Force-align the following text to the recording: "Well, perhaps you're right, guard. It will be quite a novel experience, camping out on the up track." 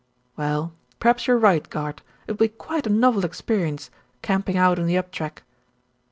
"Well, 0.35 0.73
perhaps 0.99 1.27
you're 1.27 1.37
right, 1.37 1.69
guard. 1.69 2.01
It 2.25 2.31
will 2.31 2.47
be 2.47 2.47
quite 2.47 2.87
a 2.87 2.89
novel 2.89 3.23
experience, 3.23 3.91
camping 4.23 4.57
out 4.57 4.79
on 4.79 4.87
the 4.87 4.97
up 4.97 5.11
track." 5.11 5.43